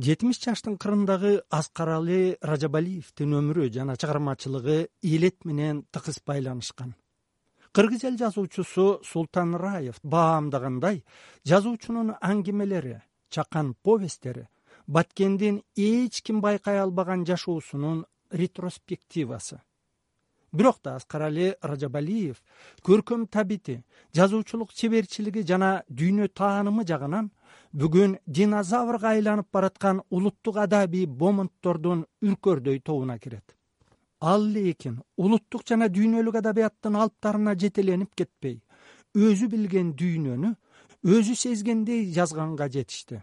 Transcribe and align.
жетимиш 0.00 0.40
жаштын 0.40 0.78
кырындагы 0.80 1.32
аскарали 1.52 2.36
ражабалиевдин 2.40 3.34
өмүрү 3.40 3.68
жана 3.74 3.96
чыгармачылыгы 4.00 4.88
илет 5.02 5.44
менен 5.44 5.84
тыгыз 5.92 6.20
байланышкан. 6.26 6.94
Кыргыз 7.72 8.04
эл 8.08 8.16
жазуучусу 8.16 9.00
султан 9.04 9.54
раев 9.54 10.00
баамдагандай 10.02 11.04
жазуучунун 11.44 12.14
аңгемелери 12.20 13.00
чакан 13.28 13.74
повесттери 13.84 14.46
баткендин 14.86 15.62
эч 15.76 16.22
ким 16.22 16.40
байкай 16.40 16.80
албаган 16.80 17.26
жашоосунун 17.26 18.06
ретроспективасы. 18.30 19.60
Бирок 20.52 20.78
да 20.82 20.96
аскарали 20.96 21.54
ражабалиев 21.62 22.40
көркөм 22.82 23.28
табити 23.28 23.84
жазуучулук 24.14 24.72
чеберчилиги 24.72 25.44
жана 25.46 25.84
дүйнө 25.88 26.28
таанымы 26.28 26.86
жагынан 26.86 27.30
бүгүн 27.72 28.16
динозаврга 28.26 29.14
айланып 29.14 29.48
бараткан 29.52 30.02
улуттук 30.10 30.56
адабий 30.56 31.06
момунттордун 31.06 32.06
үркөрдөй 32.22 32.80
тобуна 32.80 33.18
кирет. 33.18 33.56
Ал 34.20 34.42
лекин 34.42 35.00
улуттук 35.16 35.62
жана 35.68 35.88
дүйнөлүк 35.88 36.40
адабияттын 36.42 36.96
алыптарына 36.96 37.54
жетеленип 37.54 38.14
кетпей 38.14 38.60
өзү 39.14 39.48
билген 39.48 39.94
дүйнөнү 39.94 40.54
өзү 41.04 41.36
сезгендей 41.36 42.10
жазганга 42.12 42.68
жетишти. 42.68 43.22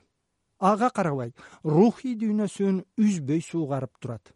Ага 0.59 0.89
карабай 0.89 1.33
рухий 1.63 2.15
дүйнөсүн 2.15 2.81
үзбөй 2.97 3.43
суугарып 3.43 3.99
турат. 3.99 4.33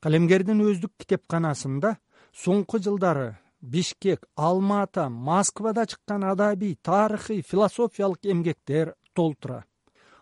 Калемгердин 0.00 0.60
өздүк 0.64 0.96
китепканасында 0.98 1.96
соңку 2.32 2.80
жылдары 2.82 3.36
бишкек 3.60 4.26
алма 4.36 4.82
ата 4.82 5.08
москвада 5.08 5.86
чыккан 5.86 6.24
адабий 6.24 6.74
тарыхый 6.82 7.42
философиялык 7.42 8.26
эмгектер 8.26 8.94
толтура. 9.14 9.64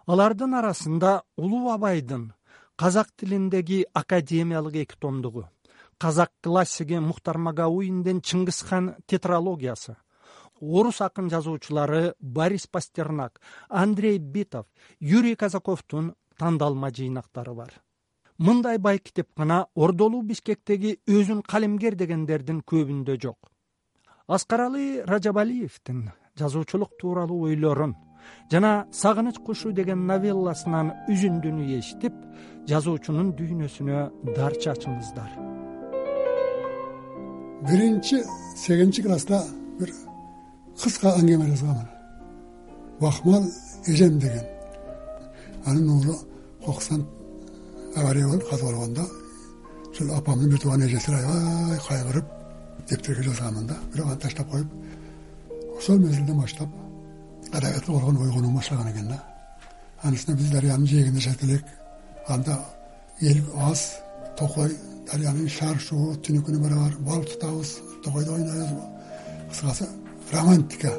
Алардын 0.06 0.54
арасында 0.58 1.22
улуу 1.36 1.70
абайдын 1.72 2.32
казак 2.76 3.10
тилиндеги 3.16 3.84
академиялык 3.94 4.76
эки 4.84 4.96
томдугу 4.98 5.44
казак 5.98 6.32
классиги 6.42 6.98
мухтар 6.98 7.38
магауиндин 7.38 8.20
чыңгыз 8.20 8.64
хан 8.68 8.94
тетралогиясы 9.06 9.96
орус 10.60 11.00
акын 11.00 11.30
жазуучулары 11.30 12.14
борис 12.20 12.66
пастернак 12.66 13.40
андрей 13.68 14.18
битов 14.18 14.66
юрий 15.00 15.36
казаковдун 15.36 16.14
тандалма 16.38 16.90
жыйнактары 16.90 17.54
бар. 17.54 17.72
Мындай 18.38 18.78
бай 18.78 18.98
китепкана 18.98 19.66
ордолуу 19.74 20.22
бишкектеги 20.22 20.98
өзүн 21.06 21.42
калемгер 21.42 21.94
дегендердин 21.94 22.62
көбүндө 22.66 23.20
жок 23.22 23.52
аскаралы 24.26 25.04
ражабалиевдин 25.06 26.10
жазуучулук 26.38 26.96
тууралуу 26.98 27.44
ойлорун 27.48 27.94
жана 28.50 28.86
сагыныч 28.90 29.38
кушу 29.46 29.72
деген 29.72 30.06
новелласынан 30.06 30.92
үзүндүнү 31.12 31.64
эшитип 31.78 32.14
жазуучунун 32.68 33.32
дүйнөсүнө 33.38 33.98
дарча 34.36 34.74
ачыңыздар. 34.74 35.30
Биринчи 37.68 38.22
сегизинчи 38.56 39.02
класста 39.02 39.42
бир 39.78 39.92
кыска 40.82 41.14
аңгеме 41.18 41.48
жазганмын 41.52 41.88
бакмал 43.00 43.44
эжем 43.86 44.18
деген. 44.18 44.46
Анын 45.66 45.88
уулу 45.90 46.18
коксон 46.64 47.06
авария 47.96 48.28
болуп 48.28 48.48
каза 48.50 48.64
болгондо 48.64 49.02
ушул 49.90 50.14
апамдын 50.16 50.50
бир 50.50 50.60
тууган 50.60 50.82
эжеси 50.82 51.10
аябай 51.10 51.78
кайгырып 51.88 52.24
дептерге 52.88 53.22
жазганмын 53.22 53.66
да 53.66 53.76
бирок 53.92 54.06
аны 54.06 54.20
таштап 54.20 54.50
коюп 54.50 54.68
ошол 55.78 55.98
мезгилден 55.98 56.40
баштап 56.40 56.68
болгон 57.52 58.16
ойгонуум 58.16 58.54
баштаган 58.54 58.88
экен 58.92 59.08
да. 59.08 59.22
Анын 60.02 60.16
үстүнө 60.16 60.36
биз 60.36 60.50
дарыянын 60.50 60.86
жээгинде 60.86 61.20
жашайт 61.20 61.42
элек. 61.44 61.64
Анда 62.28 62.58
эл 63.20 63.38
аз 63.56 63.98
токой 64.36 64.76
дарыянын 65.10 65.48
шаар 65.48 65.78
шуу 65.78 66.14
түнү 66.24 66.42
күнү 66.46 66.58
барабар 66.58 66.96
бал 67.00 67.22
тутабыз 67.24 67.78
токойдо 68.04 68.32
ойнойбуз. 68.32 68.84
Кыскасы 69.50 69.86
романтика. 70.32 70.92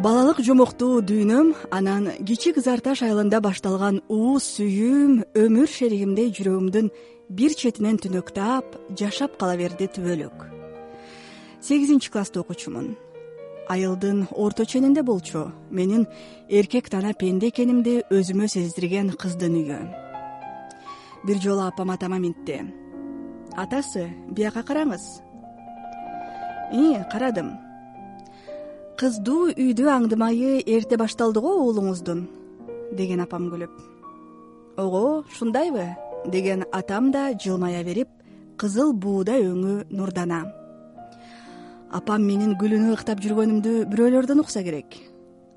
Балалык 0.00 0.40
жомоктуу 0.40 1.02
дүйнөм 1.02 1.54
анан 1.70 2.08
кичи 2.24 2.54
кызар 2.56 2.80
таш 2.80 3.02
айылында 3.02 3.42
башталган 3.44 4.00
уус 4.08 4.46
сүйүүм 4.56 5.12
өмүр 5.42 5.68
шеригимдей 5.68 6.32
жүрөгүмдүн 6.36 6.88
бир 7.28 7.52
четинен 7.52 8.00
түнөктап 8.00 8.64
жашап 8.96 9.36
кала 9.36 9.58
берди 9.60 9.90
түбөлүк 9.92 10.59
сегизинчи 11.60 12.10
класста 12.10 12.40
окучумун 12.40 12.96
айылдын 13.68 14.26
орто 14.32 14.64
ченинде 14.66 15.02
болчу. 15.02 15.52
Менин 15.70 16.06
эркек 16.48 16.88
тана 16.90 17.12
пенде 17.14 17.48
экенимди 17.48 18.00
өзүмө 18.10 18.48
сездирген 18.48 19.12
кыздын 19.20 19.54
үйү 19.60 19.78
бир 21.24 21.36
жолу 21.44 21.66
апам 21.68 21.90
атама 21.94 22.18
минтти 22.18 22.56
атасы 23.56 24.08
бияка 24.34 24.64
караңыз 24.66 25.04
ии 26.72 26.98
карадым 27.12 27.52
кыздуу 28.98 29.50
үйдү 29.52 29.86
аңдымайы 29.96 30.62
эрте 30.66 30.96
башталды 30.96 31.40
го 31.40 31.52
уулуңуздун 31.62 32.26
деген 32.92 33.20
апам 33.20 33.50
күлүп. 33.52 33.70
Ого 34.76 35.20
ушундайбы 35.20 35.86
деген 36.26 36.64
атам 36.72 37.12
да 37.12 37.30
жылмая 37.38 37.84
берип 37.84 38.08
кызыл 38.56 38.92
буудай 38.92 39.44
өңү 39.46 39.84
нурдана 39.90 40.59
апам 41.90 42.22
менин 42.22 42.54
гүлүнү 42.58 42.94
ыктап 42.94 43.20
жүргөнүмдү 43.24 43.72
бирөөлөрдөн 43.90 44.42
укса 44.42 44.62
керек. 44.62 44.94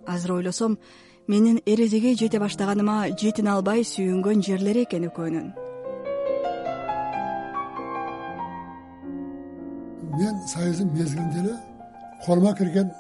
Азыр 0.08 0.34
ойлосом 0.38 0.78
менин 1.28 1.60
эрежеге 1.66 2.16
жете 2.16 2.40
баштаганыма 2.42 3.14
жетине 3.20 3.52
албай 3.54 3.86
сүйүнгөн 3.86 4.42
жерлери 4.46 4.86
экен 4.88 5.06
экөөнүн. 5.10 5.54
Мен 10.18 10.42
союздун 10.48 10.90
мезгилинде 10.98 11.40
эле 11.44 11.56
колума 12.26 12.56
кирген 12.58 12.92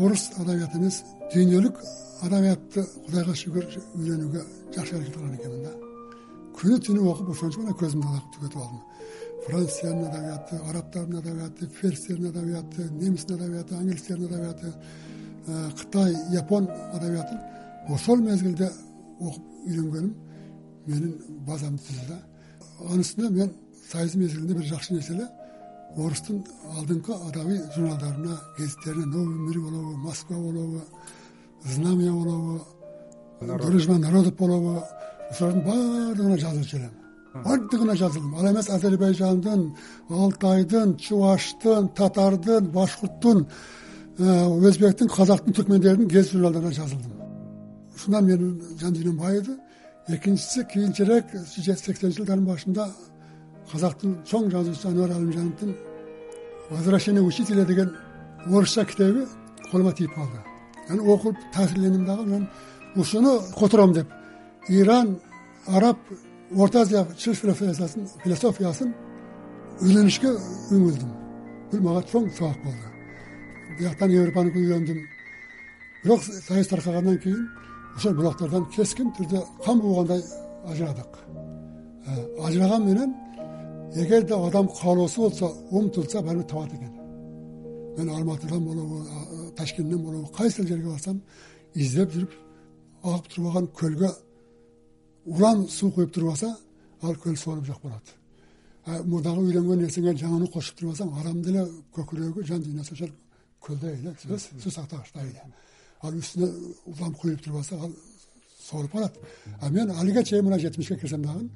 орус 0.00 0.30
адабияты 0.38 0.78
эмес 0.78 1.02
дүйнөлүк 1.32 1.80
адабиятты 2.26 2.84
кудайга 3.06 3.34
шүгүр 3.42 3.66
үйрөнүүгө 3.96 4.44
жакшы 4.76 4.96
аракет 4.96 5.14
кылган 5.16 5.34
экенмин 5.38 5.64
да. 5.64 5.74
Күнү 6.58 6.80
түнү 6.84 7.10
окуп 7.12 7.34
ошон 7.34 7.52
үчүн 7.52 7.66
гана 7.66 7.80
көзүмдү 7.82 8.22
түгөтүп 8.36 8.62
алдым 8.62 8.87
франциянын 9.46 10.06
адабияты 10.08 10.56
арабтардын 10.70 11.18
адабияты 11.18 11.68
ферстердин 11.80 12.28
адабияты 12.30 12.88
немистин 12.90 13.36
адабияты 13.36 13.74
англистердин 13.74 14.26
адабияты 14.26 14.72
э, 15.46 15.70
кытай 15.78 16.16
япон 16.32 16.68
адабиятын 16.92 17.40
ошол 17.88 18.18
мезгилде 18.20 18.70
окуп 19.20 19.44
үйрөнгөнүм. 19.66 20.14
Менин 20.86 21.16
базамды 21.46 21.82
түздү 21.84 22.06
да. 22.08 22.18
Анын 22.86 23.04
үстүнө 23.04 23.30
мен 23.30 23.52
союз 23.90 24.14
мезгилинде 24.16 24.54
бир 24.54 24.68
жакшы 24.68 24.94
нерсе 24.94 25.14
эле 25.14 25.28
орустун 25.96 26.44
алдыңкы 26.76 27.16
адабий 27.28 27.60
журналдарына 27.74 28.38
гезиттерине 28.58 29.06
новый 29.06 29.38
мир 29.48 29.60
болобу 29.60 29.96
москва 29.96 30.36
болобу 30.36 30.82
знамя 31.64 32.12
болобу 32.12 32.62
дружба 33.40 33.98
народов 33.98 34.36
болобу. 34.36 34.82
Ошолордун 35.30 35.64
баардыгына 35.64 36.38
жазылчу 36.38 36.76
элем 36.76 37.07
баардыгына 37.44 37.94
жазылдым. 37.96 38.34
Ал 38.38 38.50
эмес 38.50 38.68
азербайжандын 38.70 39.74
алтайдын 40.08 40.96
чубаштын 40.96 41.88
татардын 41.94 42.70
башкурттун 42.70 43.46
э, 44.18 44.24
өзбектин 44.68 45.08
казактын 45.08 45.54
түркмендердин 45.54 46.08
гезит 46.08 46.32
журналдарына 46.32 46.72
жазылдым. 46.72 47.12
Ушундан 47.96 48.24
менин 48.26 48.62
жан 48.80 48.94
дүйнөм 48.94 49.16
байыды 49.18 49.58
экинчиси 50.08 50.64
кийинчерээк 50.72 51.26
сексенинчи 51.46 52.16
жылдардын 52.18 52.46
башында 52.46 52.88
казактын 53.72 54.16
чоң 54.28 54.50
жазуучусу 54.50 54.88
анвар 54.88 55.10
алимжановдун 55.10 55.74
возвращение 56.70 57.22
учителя 57.22 57.64
деген 57.64 57.92
орусча 58.46 58.84
китеби 58.84 59.26
колума 59.70 59.92
тийип 59.92 60.14
калды 60.14 60.40
аны 60.88 61.02
окуп 61.02 61.36
таасирлендим 61.54 62.06
дагы 62.06 62.22
анан 62.22 62.48
ушуну 62.96 63.40
котором 63.58 63.92
деп 63.92 64.08
иран 64.68 65.18
араб 65.66 65.98
орто 66.56 66.80
азия 66.82 67.06
чыгыш 67.18 67.40
философиясын 68.24 68.94
үйрөнүшкө 69.78 70.30
үңүлдүм. 70.74 71.10
Бул 71.70 71.80
мага 71.84 72.02
чоң 72.08 72.28
сабак 72.34 72.58
болду. 72.64 72.88
Бияктан 73.78 74.10
европаны 74.10 74.50
үйлөндүм 74.56 74.98
бирок 76.02 76.22
союз 76.24 76.68
таркагандан 76.68 77.18
кийин 77.22 77.46
ошол 77.96 78.14
булактардан 78.18 78.66
кескин 78.74 79.12
түрдө 79.16 79.44
кан 79.64 79.80
буугандай 79.80 80.22
ажырадык. 80.66 81.18
Э, 82.06 82.46
ажыраган 82.46 82.86
менен 82.86 83.14
эгерде 83.94 84.34
адам 84.34 84.68
каалоосу 84.68 85.20
болсо 85.22 85.52
умтулса 85.70 86.22
баары 86.22 86.38
бир 86.38 86.46
табат 86.46 86.72
экен. 86.72 86.92
Мен 87.98 88.08
алматыдан 88.10 88.64
болобу 88.64 89.04
ташкенттен 89.56 90.02
болобу 90.02 90.32
кайсыл 90.32 90.66
жерге 90.66 90.90
барсам 90.90 91.22
издеп 91.74 92.12
жүрүп 92.12 92.32
агып 93.02 93.28
турбаган 93.28 93.68
көлгө 93.68 94.10
уран 95.26 95.68
суу 95.68 95.90
куюп 95.92 96.12
турбаса 96.12 96.56
ал 97.02 97.14
көл 97.14 97.36
сооруп 97.36 97.64
жок 97.66 97.82
болот. 97.82 98.14
Мурдагы 99.04 99.42
үйлөнгөн 99.44 99.82
нерсеңе 99.84 100.14
жаңаны 100.16 100.50
кошуп 100.52 100.78
турбасаң 100.78 101.12
адам 101.20 101.42
деле 101.42 101.66
көкүрөгү 101.94 102.44
жан 102.46 102.62
дүйнөсү 102.62 102.94
ошол 102.94 103.10
көлдөй 103.60 103.98
эле 103.98 104.14
суу 104.62 104.70
сактагычтай 104.70 105.26
эле. 105.28 105.42
Ал 106.02 106.14
үстүнө 106.14 106.48
улам 106.86 107.14
куюлуп 107.14 107.42
турбаса 107.44 107.76
ал 107.76 107.92
соолуп 108.68 108.92
калат 108.92 109.14
а 109.60 109.70
мен 109.70 109.90
алиге 109.90 110.24
чейин 110.24 110.44
мына 110.44 110.58
жетимишке 110.58 110.96
кирсем 110.96 111.22
дагы 111.22 111.48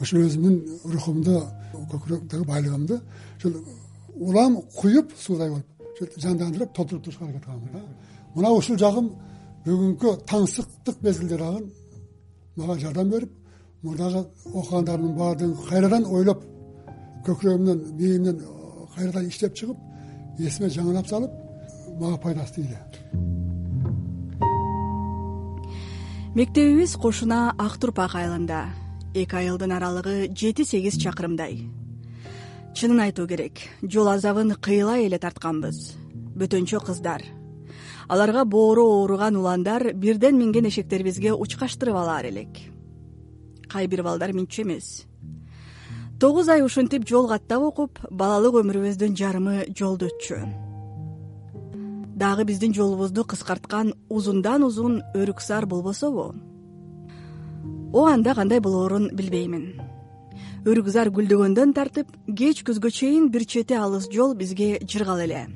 ошо 0.00 0.16
өзүмдүн 0.16 0.56
рухумду 0.92 1.42
көкүрөктөгү 1.92 2.44
байлыгымды 2.44 3.00
ушул 3.38 3.54
улам 4.16 4.60
куюп 4.76 5.12
суудай 5.18 5.50
болуп 5.50 5.66
жандандырып 6.16 6.74
толтуруп 6.74 7.04
турушка 7.04 7.24
аракет 7.24 7.44
кылам 7.44 7.68
да. 7.72 7.82
Мына 8.34 8.50
ушул 8.50 8.78
жагым 8.78 9.10
бүгүнкү 9.64 10.14
таңсыктык 10.26 11.02
мезгилде 11.02 11.38
дагы 11.38 11.66
мага 12.58 12.78
жардам 12.84 13.10
берип 13.14 13.32
мурдагы 13.82 14.24
окугандарымдын 14.52 15.16
баардыгын 15.20 15.56
кайрадан 15.68 16.04
ойлоп 16.16 16.42
көкүрөгүмдөн 17.26 17.80
мээримден 18.00 18.42
кайрадан 18.94 19.30
иштеп 19.30 19.54
чыгып 19.58 19.78
эсиме 20.38 20.68
жаңылап 20.76 21.06
салып 21.12 21.32
мага 22.00 22.16
пайдасы 22.24 22.54
тийди 22.60 22.78
мектебибиз 26.38 26.96
кошуна 26.96 27.54
ак 27.58 27.78
турпак 27.80 28.14
айылында. 28.14 28.68
Эки 29.14 29.34
айылдын 29.34 29.72
аралыгы 29.72 30.28
жети 30.30 30.62
сегиз 30.62 30.94
чакырымдай. 31.02 31.64
Чынын 32.76 33.00
айтуу 33.08 33.26
керек 33.26 33.64
жол 33.82 34.06
азабын 34.12 34.54
кыйла 34.54 34.98
эле 35.02 35.18
тартканбыз. 35.18 35.96
Бөтөнчө 36.38 36.78
кыздар 36.86 37.24
аларга 38.08 38.44
боору 38.44 38.84
ооруган 38.86 39.36
уландар 39.36 39.92
бирден 39.92 40.38
минген 40.38 40.68
эшектерибизге 40.68 41.34
учкаштырып 41.34 41.94
алаар 41.94 42.24
элек. 42.24 42.48
Кай 43.68 43.86
бир 43.86 44.02
балдар 44.02 44.32
минчү 44.32 44.62
эмес. 44.62 45.04
Тогуз 46.18 46.48
ай 46.48 46.64
ушинтип 46.64 47.06
жол 47.06 47.28
каттап 47.28 47.62
окуп 47.62 48.00
балалык 48.10 48.56
өмүрүбүздүн 48.62 49.14
жарымы 49.14 49.66
жолдо 49.76 50.08
өтчү. 50.08 50.40
Дагы 52.18 52.44
биздин 52.44 52.72
жолубузду 52.74 53.24
кыскарткан 53.24 53.92
узундан 54.08 54.64
узун 54.64 55.02
өрүксар 55.14 55.66
болбособу. 55.66 56.34
О 57.92 58.06
анда 58.06 58.34
кандай 58.34 58.60
болоорун 58.60 59.10
билбеймин. 59.12 59.80
Өрүкзар 60.64 61.12
гүлдөгөндөн 61.14 61.76
тартып 61.76 62.10
кеч 62.36 62.64
күзгө 62.64 62.90
чейин 62.90 63.30
бир 63.30 63.44
чети 63.44 63.76
алыс 63.78 64.08
жол 64.10 64.34
бизге 64.34 64.80
жыргал 64.82 65.20
эле 65.20 65.46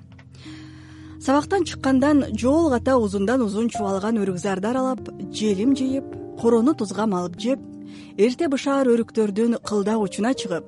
сабактан 1.23 1.63
чыккандан 1.65 2.35
жол 2.35 2.71
ката 2.71 2.97
узундан 2.99 3.43
узун 3.47 3.69
чубалган 3.71 4.17
өрүкзарды 4.19 4.67
аралап 4.67 5.03
желим 5.31 5.77
жыйып 5.79 6.09
корону 6.41 6.75
тузга 6.75 7.07
малып 7.07 7.37
жеп 7.45 7.61
эрте 8.19 8.49
бышаар 8.51 8.91
өрүктөрдүн 8.91 9.61
кылдак 9.63 10.03
учуна 10.03 10.33
чыгып 10.35 10.67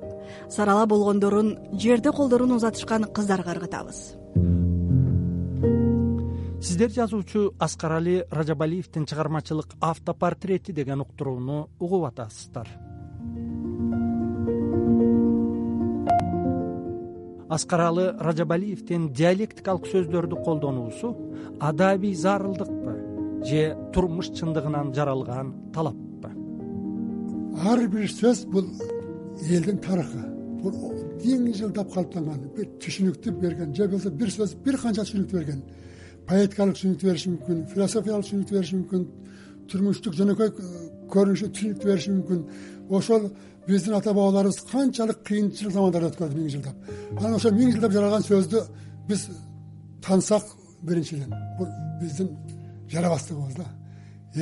сарала 0.55 0.85
болгондорун 0.87 1.57
жерде 1.73 2.11
колдорун 2.15 2.55
узатышкан 2.55 3.11
кыздарга 3.11 3.51
ыргытабыз. 3.51 3.99
Сиздер 6.65 6.89
жазуучу 6.89 7.53
аскарали 7.59 8.25
ражабалиевдин 8.31 9.05
чыгармачылык 9.05 9.75
автопортрети 9.81 10.71
деген 10.71 11.01
уктурууну 11.01 11.69
угуп 11.79 12.05
атасыздар 12.05 12.67
аскаралы 17.49 18.15
ражабалиевдин 18.19 19.11
диалектикалык 19.13 19.85
сөздөрдү 19.87 20.41
колдонуусу 20.43 21.15
адабий 21.59 22.15
зарылдыкпы 22.15 22.93
же 23.45 23.77
турмуш 23.93 24.31
чындыгынан 24.37 24.93
жаралган 24.93 25.53
талаппы? 25.73 26.31
Ар 27.69 27.87
бир 27.87 28.09
сөз 28.09 28.45
бул 28.49 28.65
элдин 29.41 29.77
тарыхы. 29.77 30.23
Бул 30.63 30.73
эң 31.21 31.51
жылдап 31.53 31.93
калыптанган 31.93 32.49
бир 32.55 32.69
түшүнүктү 32.81 33.31
берген 33.39 33.75
же 33.75 33.87
болбосо 33.87 34.09
бир 34.09 34.31
сөз 34.33 34.55
бир 34.65 34.77
канча 34.81 35.05
түшүнүктү 35.05 35.37
берген. 35.37 35.61
Поэтикалык 36.25 36.79
түшүнүктү 36.79 37.07
бериши 37.07 37.29
мүмкүн 37.29 37.65
философиялык 37.73 38.25
түшүнүктү 38.25 38.57
бериши 38.57 38.79
мүмкүн 38.79 39.05
турмуштук 39.69 40.17
жөнөкөй 40.17 40.51
көрүнүшү 41.13 41.51
түшүнүктү 41.53 41.89
бериши 41.91 42.15
мүмкүн 42.15 42.41
ошол 42.89 43.31
биздин 43.67 43.93
ата 43.93 44.13
бабаларыбыз 44.13 44.61
канчалык 44.71 45.23
кыйынчылык 45.23 45.73
замандарды 45.73 46.09
өткөрдү 46.11 46.37
миң 46.37 46.49
жылдап. 46.49 46.75
Анан 47.17 47.35
ошол 47.35 47.51
миң 47.51 47.71
жылдап 47.73 47.91
жаралган 47.91 48.23
сөздү 48.23 48.61
биз 49.07 49.29
таансак 50.01 50.43
биринчиден 50.81 51.33
бул 51.57 51.67
биздин 52.01 52.29
жарабастыгыбыз 52.91 53.55
да 53.55 53.65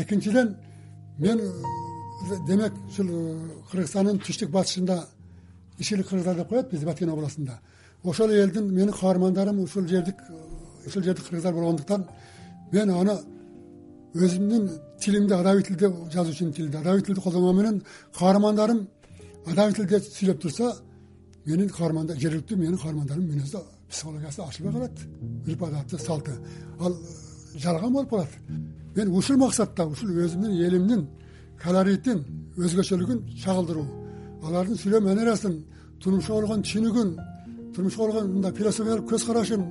экинчиден 0.02 0.56
мен 1.18 1.42
демек 2.48 2.74
ушул 2.90 3.08
э, 3.10 3.38
кыргызстандын 3.72 4.20
түштүк 4.20 4.50
батышында 4.52 5.06
ишилик 5.80 6.08
кыргыздар 6.08 6.36
деп 6.36 6.50
коет 6.50 6.72
бизди 6.72 6.86
баткен 6.86 7.10
областында. 7.10 7.60
Ошол 8.04 8.32
элдин 8.32 8.74
менин 8.74 8.94
каармандарым 8.94 9.60
ушул 9.64 9.88
жердик 9.88 10.16
ушул 10.86 11.04
жердик 11.04 11.26
кыргыздар 11.26 11.54
болгондуктан 11.54 12.08
мен 12.72 12.90
аны 12.90 13.18
өзүмдүн 14.16 14.70
тилимде 15.02 15.36
адабий 15.36 15.64
тилде 15.64 15.90
жазуучунун 16.14 16.54
тилинде 16.54 16.78
адабий 16.78 17.04
тилди 17.04 17.22
колдонгону 17.22 17.60
менен 17.62 17.84
каармандарым 18.20 18.88
адабий 19.46 19.74
тилде 19.74 20.00
сүйлөп 20.00 20.42
турса 20.42 20.74
менин 21.46 21.70
каармандар 21.70 22.18
жергиликтүү 22.18 22.58
менин 22.58 22.78
каармандарымдын 22.78 23.38
мүнөзү 23.38 23.60
психологиясы 23.90 24.42
ачылбай 24.42 24.74
калат 24.74 24.98
үрп 25.48 25.64
адаты 25.64 25.98
салты. 26.00 26.32
Ал 26.80 26.96
жалган 27.56 27.94
болуп 27.94 28.10
калат. 28.10 28.30
Мен 28.96 29.08
ушул 29.10 29.38
максатта 29.38 29.86
ушул 29.86 30.10
өзүмдүн 30.10 30.54
элимдин 30.68 31.08
колоритин 31.64 32.24
өзгөчөлүгүн 32.58 33.20
чагылдыруу 33.44 33.86
алардын 34.46 34.78
сүйлөм 34.82 35.04
манерасын 35.10 35.56
турмушка 36.02 36.34
болгон 36.34 36.64
түшүнүгүн 36.66 37.10
турмушка 37.76 38.02
болгон 38.04 38.32
мындай 38.36 38.54
философиялык 38.60 39.06
көз 39.12 39.26
карашын 39.28 39.62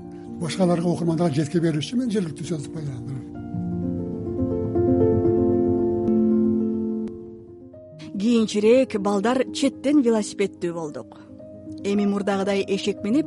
башкаларга 0.40 0.88
окурмандарга 0.94 1.34
жеткире 1.40 1.66
бериш 1.66 1.86
үчүн 1.86 1.98
мен 2.02 2.14
жергиликтүү 2.14 2.46
сөздү 2.50 2.72
пайдаландым 2.74 3.11
кийинчерээк 8.18 8.98
балдар 9.00 9.44
четтен 9.56 10.02
велосипедтүү 10.04 10.72
болдук. 10.74 11.16
Эми 11.84 12.06
мурдагыдай 12.06 12.64
эшек 12.68 13.02
минип 13.04 13.26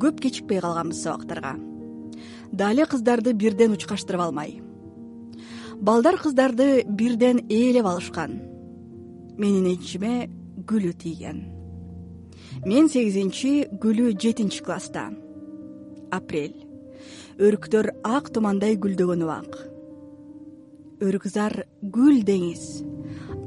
көп 0.00 0.20
кечикпей 0.24 0.60
калганбыз 0.60 1.02
сабактарга. 1.02 1.56
Дали 2.52 2.84
кыздарды 2.88 3.32
бирден 3.32 3.72
учкаштырып 3.76 4.20
алмай. 4.20 4.60
Балдар 5.76 6.18
кыздарды 6.18 6.84
бирден 6.86 7.44
ээлеп 7.48 7.86
алышкан. 7.86 8.38
Менин 9.38 9.66
энчиме 9.66 10.30
гүлү 10.68 10.92
тийген. 10.96 11.42
Мен 12.64 12.88
сегизинчи 12.88 13.68
гүлү 13.72 14.14
жетинчи 14.18 14.62
класста. 14.64 15.10
Апрель. 16.10 16.56
Өрүктөр 17.38 17.94
ак 18.04 18.32
тумандай 18.32 18.76
гүлдөгөн 18.76 19.24
убак 19.24 19.72
өрүкзар 21.02 21.64
гүл 21.82 22.22
деңиз 22.26 22.62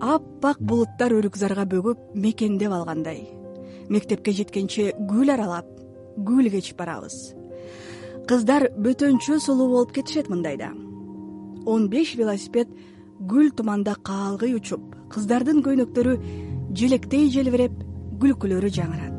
аппак 0.02 0.60
булуттар 0.60 1.14
өрүкзарга 1.16 1.66
бөгүп 1.70 2.16
мекендеп 2.16 2.74
алгандай. 2.74 3.26
Мектепке 3.90 4.34
жеткенче 4.34 4.94
гүл 5.10 5.32
аралап 5.32 5.68
гүл 6.18 6.50
кечип 6.52 6.78
барабыз. 6.80 7.34
Кыздар 8.28 8.70
бөтөнчө 8.78 9.40
сулуу 9.40 9.70
болуп 9.70 9.94
кетишет 9.96 10.30
мындайда. 10.30 10.72
Он 11.66 11.90
беш 11.90 12.16
велосипед 12.16 12.68
гүл 13.20 13.52
туманда 13.56 13.96
каалгый 13.96 14.56
учуп 14.56 14.96
кыздардын 15.14 15.62
көйнөктөрү 15.66 16.18
желектей 16.76 17.30
желбиреп 17.32 17.78
күлкүлөрү 18.22 18.72
жаңырат. 18.80 19.16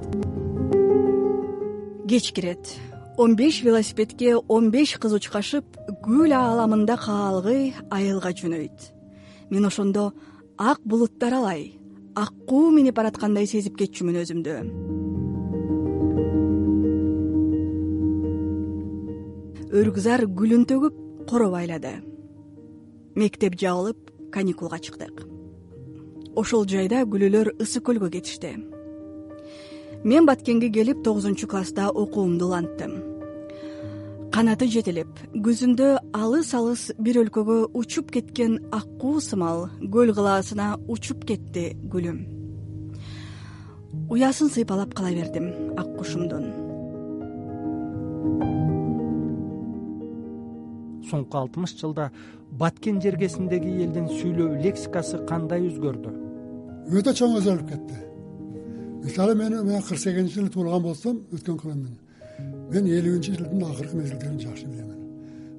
Кеч 2.07 2.33
кирет 2.33 2.77
он 3.17 3.37
беш 3.37 3.63
велосипедке 3.63 4.37
он 4.37 4.71
беш 4.71 4.97
кыз 4.99 5.15
учкашып 5.17 5.65
гүл 6.05 6.33
ааламында 6.33 6.97
каалгый 7.01 7.75
айылга 7.91 8.35
жөнөйт. 8.37 8.93
Мен 9.51 9.65
ошондо 9.65 10.13
ак 10.59 10.81
булуттар 10.85 11.35
алай. 11.37 11.73
Аккуу 12.17 12.71
минип 12.73 12.97
бараткандай 12.97 13.47
сезип 13.47 13.77
кетчүмүн 13.77 14.21
өзүмдү. 14.23 14.57
Өрүкзар 19.77 20.25
гүлүн 20.33 20.65
төгүп 20.71 21.01
коро 21.29 21.51
байлады 21.53 21.99
мектеп 23.17 23.57
жабылып 23.61 24.31
каникулга 24.33 24.79
чыктык. 24.79 25.25
Ошол 26.37 26.67
жайда 26.69 27.03
күлүлөр 27.09 27.55
ысык 27.65 27.87
көлгө 27.89 28.11
кетишти. 28.13 28.53
Мен 30.05 30.29
баткенге 30.29 30.69
келип 30.71 31.03
тогузунчу 31.05 31.49
класста 31.49 31.89
окуумду 31.89 32.47
уланттым 32.47 33.06
канаты 34.37 34.67
жетелеп 34.69 35.21
күзүндө 35.47 35.87
алыс 36.13 36.51
алыс 36.59 36.81
бир 37.01 37.17
өлкөгө 37.23 37.55
учуп 37.81 38.11
кеткен 38.13 38.59
аккуу 38.79 39.23
сымал 39.25 39.63
көл 39.95 40.13
кылаасына 40.13 40.67
учуп 40.93 41.25
кетти 41.31 41.63
гүлүм. 41.95 42.19
Уясын 44.13 44.53
сыйпалап 44.53 44.93
кала 44.99 45.15
бердим 45.17 45.49
ак 45.81 45.89
кушумдун 45.97 46.45
соңку 51.09 51.41
алтымыш 51.41 51.79
жылда 51.81 52.11
баткен 52.61 53.01
жергесиндеги 53.01 53.73
элдин 53.89 54.11
сүйлөө 54.19 54.61
лексикасы 54.67 55.25
кандай 55.31 55.65
өзгөрдү? 55.71 56.13
Өтө 56.93 57.17
чоң 57.23 57.39
өзгөрүп 57.41 57.71
кетти. 57.73 58.03
Мисалы 59.07 59.39
мен 59.39 59.63
кырк 59.81 59.97
сегизинчи 59.97 60.43
жылы 60.43 60.53
туулган 60.53 60.91
болсом 60.91 61.23
өткөн 61.33 61.63
кылыммын 61.63 62.03
мен 62.73 62.91
элүүнчү 62.99 63.37
жылдын 63.39 63.65
акыркы 63.71 63.97
мезгилдерин 63.97 64.41
жакшы 64.41 64.67
билемин. 64.67 64.99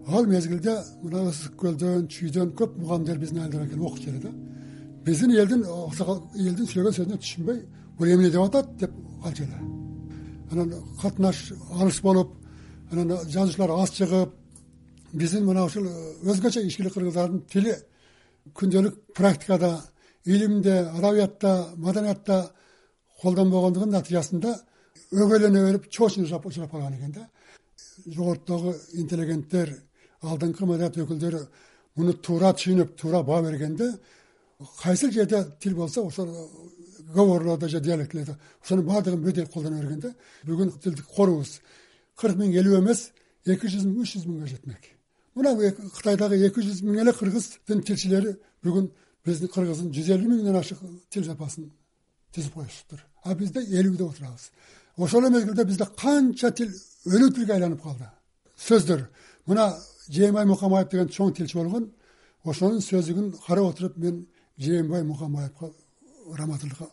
Ал 0.07 0.25
мезгилде 0.25 0.75
мына 1.03 1.25
ысык 1.31 1.55
көлдөн 1.61 2.07
чүйдөн 2.13 2.53
көп 2.59 2.77
мугалимдер 2.81 3.17
биздин 3.23 3.41
айылдарга 3.41 3.69
келип 3.71 3.85
окуучу 3.89 4.09
эле 4.09 4.19
да. 4.27 4.31
Биздин 5.05 5.31
элдин 5.31 5.65
элдин 5.65 6.65
сүйлөгөн 6.71 6.97
сөзүнө 6.97 7.19
түшүнбөй 7.23 7.59
бул 7.97 8.07
эмне 8.07 8.29
деп 8.29 8.41
атат? 8.47 8.77
деп 8.79 8.91
калчу 9.23 9.43
эле 9.43 9.57
анан 10.51 10.73
катнаш 11.01 11.51
алыс 11.81 12.01
болуп 12.01 12.29
анан 12.91 13.17
жазуучулар 13.33 13.71
аз 13.81 13.91
чыгып 13.97 14.31
биздин 15.13 15.45
мына 15.45 15.65
ушул 15.65 15.87
өзгөчө 16.31 16.63
ичкилик 16.67 16.93
кыргыздардын 16.93 17.41
тили 17.51 17.73
күндөлүк 18.57 18.95
практикада 19.17 19.71
илимде 20.25 20.75
адабиятта 20.97 21.73
маданиятта 21.77 22.51
колдонбогондугунун 23.21 23.95
натыйжасында 23.97 24.55
өгөйлөнө 25.11 25.63
берип 25.67 25.89
чоочун 25.89 26.25
учурап 26.25 26.71
калган 26.71 26.93
экен 26.97 27.11
да. 27.11 27.29
Жогорудагы 28.05 28.75
интеллигенттер 28.93 29.73
алдыңкы 30.23 30.65
маданият 30.65 30.97
өкүлдөрү 30.97 31.41
муну 31.97 32.13
туура 32.13 32.53
түшүнүп 32.53 32.95
туура 32.99 33.23
баа 33.23 33.41
бергенде 33.41 33.91
кайсыл 34.81 35.11
жерде 35.11 35.45
тил 35.59 35.75
болсо 35.75 36.05
ошол 36.05 36.29
говорлордо 37.13 37.69
же 37.69 37.79
диалектилерде 37.79 38.35
ошонун 38.63 38.85
баардыгын 38.85 39.23
бирдей 39.23 39.45
колдоно 39.45 39.81
бергенде 39.81 40.13
бүгүн 40.43 40.71
тилдик 40.83 41.05
корубуз 41.15 41.59
кырк 42.17 42.37
миң 42.37 42.53
элүү 42.59 42.81
эмес 42.81 43.11
эки 43.45 43.67
жүз 43.67 43.85
миң 43.85 44.03
үч 44.03 44.17
жүз 44.17 44.27
миңге 44.27 44.47
жетмек. 44.53 44.83
Мына 45.35 45.55
кытайдагы 45.95 46.41
эки 46.47 46.65
жүз 46.65 46.83
миң 46.83 47.01
эле 47.03 47.13
кыргыздын 47.13 47.83
тилчилери 47.87 48.35
бүгүн 48.65 48.89
биздин 49.25 49.51
кыргыздын 49.53 49.93
жүз 49.95 50.09
элүү 50.15 50.33
миңден 50.33 50.57
ашык 50.59 50.81
тил 51.13 51.23
запасын 51.23 51.69
түзүп 52.35 52.57
коюшуптур 52.59 53.03
а 53.23 53.35
бизде 53.35 53.63
элүүдө 53.79 54.09
отурабыз 54.11 54.49
ошол 54.97 55.25
эле 55.25 55.29
мезгилде 55.29 55.65
бизде 55.65 55.85
канча 55.97 56.51
тил 56.51 56.71
өлүү 57.05 57.33
тилге 57.35 57.53
айланып 57.53 57.81
калды. 57.81 58.09
Сөздөр. 58.57 59.07
Мына 59.45 59.77
жээнбай 60.09 60.45
мукамаев 60.45 60.89
деген 60.89 61.07
чоң 61.07 61.33
тилчи 61.33 61.57
болгон 61.57 61.91
ошонун 62.43 62.81
сөздүгүн 62.81 63.35
карап 63.45 63.73
отуруп 63.73 63.97
мен 63.97 64.25
жээнбай 64.57 65.03
мукамаевка 65.03 65.71
раматылыкка 66.33 66.89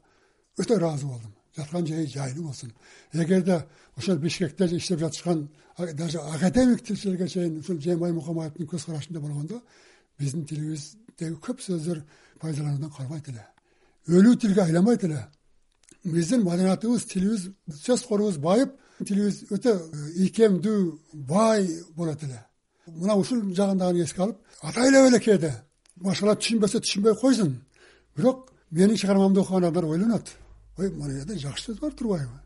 өтө 0.59 0.77
ыраазы 0.77 1.07
болдум. 1.07 1.35
Жаткан 1.57 1.87
жери 1.87 2.07
жайлуу 2.07 2.47
болсун. 2.49 2.73
Эгерде 3.13 3.65
ошол 3.97 4.19
бишкекте 4.19 4.67
иштеп 4.77 4.99
жатышкан 5.01 5.49
даже 5.77 6.19
академик 6.19 6.83
тилчилерге 6.83 7.29
чейин 7.29 7.59
ушул 7.59 7.79
жээнбай 7.81 8.13
мукамаевдин 8.13 8.67
көз 8.67 8.85
карашында 8.87 9.21
болгондо 9.21 9.61
биздин 10.19 10.45
тилибиздеги 10.47 11.35
көп 11.43 11.61
сөздөр 11.61 12.03
пайдалануудан 12.41 12.91
калбайт 12.91 13.29
эле 13.29 13.45
өлүү 14.09 14.37
тилге 14.41 14.63
айланбайт 14.63 15.05
эле 15.05 15.21
биздин 16.05 16.43
маданиятыбыз 16.45 17.05
тилибиз 17.07 17.49
сөз 17.69 18.05
корубуз 18.07 18.39
байып 18.39 18.75
тилибиз 19.05 19.45
өтө 19.55 19.75
ийкемдүү 20.25 20.79
бай 21.15 21.67
болот 21.97 22.23
эле. 22.23 22.41
Мына 22.87 23.17
ушул 23.17 23.43
жагын 23.55 23.79
дагы 23.79 24.05
эске 24.05 24.23
алып 24.23 24.39
атай 24.63 24.89
эле 24.93 25.21
кээде. 25.21 25.53
Башкалар 25.97 26.37
түшүнбөсө 26.37 26.81
түшүнбөй 26.85 27.15
койсун. 27.21 27.61
Бирок 28.17 28.51
менин 28.71 28.97
чыгармамды 28.97 29.41
окуган 29.41 29.65
адамдар 29.65 29.85
ойлонот. 29.85 30.29
Ой 30.79 30.91
мына 30.91 31.13
жерде 31.13 31.39
жакшы 31.39 31.73
сөз 31.73 31.81
бар 31.81 31.93
турбайбы? 31.93 32.41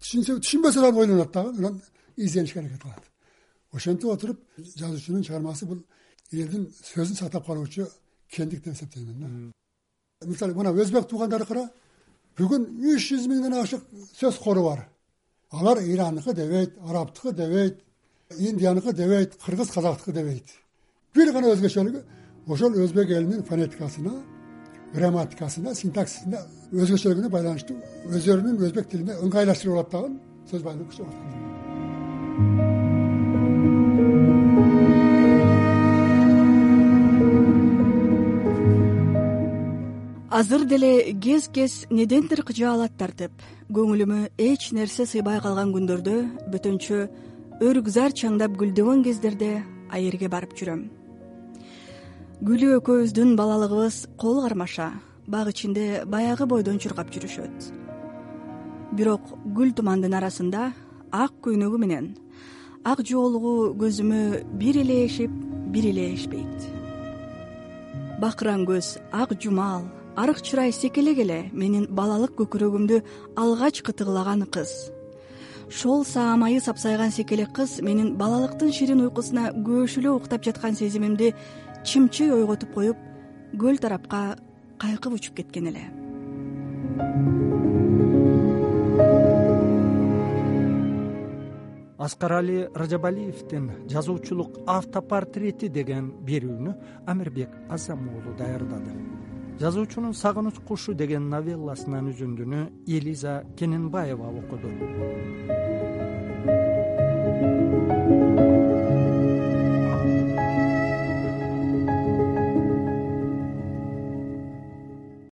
Түшүнсө 0.00 0.40
түшүнбөсө 0.40 0.80
дагы 0.80 0.98
ойлонот 1.04 1.32
дагы 1.32 1.58
анан 1.58 1.82
изденишке 2.16 2.60
аракет 2.60 2.82
кылат. 2.82 3.04
Ошентип 3.72 4.10
отуруп 4.10 4.40
жазуучунун 4.58 5.22
чыгармасы 5.22 5.66
бул 5.66 5.84
элдин 6.32 6.70
сөзүн 6.82 7.16
сактап 7.16 7.46
калуучу 7.46 7.86
кендик 8.30 8.64
деп 8.64 8.74
эсептеймин 8.74 9.20
да. 9.20 10.26
Мисалы 10.26 10.54
мына 10.54 10.72
өзбек 10.72 11.08
туугандарды 11.08 11.46
кара 11.46 11.70
бүгүн 12.36 12.66
үч 12.92 13.08
жүз 13.10 13.26
миңден 13.30 13.56
ашык 13.62 13.82
сөз 14.18 14.38
кору 14.42 14.64
бар. 14.68 14.86
Алар 15.50 15.80
ирандыкы 15.82 16.34
дебейт 16.34 16.76
арабтыкы 16.88 17.32
дебейт 17.32 17.80
индияныкы 18.38 18.92
дебейт 18.92 19.36
кыргыз 19.44 19.70
казактыкы 19.70 20.12
дебейт. 20.12 20.46
Бир 21.14 21.32
гана 21.32 21.54
өзгөчөлүгү 21.54 22.02
ошол 22.46 22.76
өзбек 22.84 23.10
элинин 23.10 23.42
фонетикасына 23.42 24.12
грамматикасына 24.94 25.74
синтаксисине 25.74 26.44
өзгөчөлүгүнө 26.72 27.32
байланыштуу 27.32 27.80
өздөрүнүн 28.12 28.62
өзбек 28.68 28.88
тилине 28.92 29.18
ыңгайлаштырып 29.24 29.74
алат 29.74 29.92
дагы 29.96 30.14
сөз 30.52 30.62
атат 30.62 31.45
азыр 40.36 40.66
деле 40.66 41.14
кез 41.24 41.48
кез 41.48 41.86
недентир 41.88 42.42
кыжаалат 42.44 42.92
тартып 43.00 43.32
көңүлүмө 43.72 44.18
эч 44.36 44.66
нерсе 44.76 45.06
сыйбай 45.08 45.38
калган 45.40 45.72
күндөрдө 45.72 46.16
бөтөнчө 46.52 46.98
өрүк 47.64 47.88
зар 47.88 48.12
чаңдап 48.20 48.52
гүлдөгөн 48.60 49.00
кездерде 49.06 49.62
айырге 49.88 50.28
барып 50.28 50.52
жүрөм. 50.58 50.82
Гүлү 52.44 52.68
экөөбүздүн 52.82 53.32
балалыгыбыз 53.40 53.96
кол 54.20 54.42
кармаша 54.44 54.90
бак 55.26 55.54
ичинде 55.54 56.04
баягы 56.04 56.44
бойдон 56.44 56.76
чуркап 56.84 57.08
жүрүшөт. 57.16 57.72
Бирок 58.92 59.32
гүл 59.56 59.72
тумандын 59.72 60.20
арасында 60.20 60.68
ак 61.16 61.32
көйнөгү 61.48 61.80
менен 61.80 62.12
ак 62.84 63.00
жоолугу 63.00 63.72
көзүмө 63.80 64.44
бир 64.60 64.84
элешип 64.84 65.32
бир 65.72 65.88
элешпейт 65.96 66.72
бакыран 68.20 68.68
көз 68.68 68.98
ак 69.12 69.32
жумал 69.40 69.95
арык 70.16 70.40
чырай 70.40 70.72
секелек 70.72 71.18
эле 71.20 71.38
менин 71.52 71.86
балалык 71.92 72.32
көкүрөгүмдү 72.40 73.02
алгач 73.36 73.82
кытыгылаган 73.84 74.46
кыз. 74.48 74.70
Шол 75.68 76.06
саамайы 76.08 76.60
сапсайган 76.64 77.12
секелек 77.12 77.52
кыз 77.52 77.80
менин 77.82 78.14
балалыктын 78.16 78.72
ширин 78.72 79.04
уйкусуна 79.04 79.50
көөшүлө 79.66 80.14
уктап 80.16 80.46
жаткан 80.46 80.74
сезимимди 80.74 81.34
чымчый 81.84 82.32
ойготуп 82.32 82.72
коюп 82.72 82.96
көл 83.60 83.76
тарапка 83.76 84.38
кайкып 84.80 85.12
учуп 85.18 85.36
кеткен 85.36 85.68
эле. 85.68 85.84
Аскарали 91.98 92.68
ражабалиевдин 92.72 93.88
жазуучулук 93.90 94.62
автопортрети 94.66 95.68
деген 95.68 96.12
берүүнү 96.24 96.74
амирбек 97.06 97.50
азам 97.68 98.08
уулу 98.14 98.36
даярдады 98.38 98.94
жазуучунун 99.60 100.12
сагыныч 100.12 100.58
кушу 100.68 100.92
деген 100.94 101.30
новелласынан 101.32 102.10
үзүндүнү 102.12 102.60
элиза 102.98 103.38
кененбаева 103.56 104.28
окуду 104.40 104.68